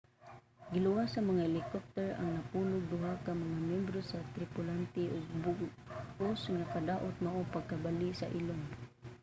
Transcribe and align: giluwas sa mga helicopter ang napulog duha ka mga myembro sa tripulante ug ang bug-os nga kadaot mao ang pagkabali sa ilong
giluwas 0.71 1.09
sa 1.13 1.21
mga 1.29 1.45
helicopter 1.47 2.07
ang 2.13 2.29
napulog 2.37 2.83
duha 2.93 3.13
ka 3.25 3.31
mga 3.43 3.57
myembro 3.67 3.99
sa 4.05 4.25
tripulante 4.33 5.03
ug 5.15 5.23
ang 5.25 5.39
bug-os 5.45 6.41
nga 6.55 6.65
kadaot 6.73 7.15
mao 7.23 7.37
ang 7.39 7.53
pagkabali 7.55 8.09
sa 8.15 8.31
ilong 8.39 8.63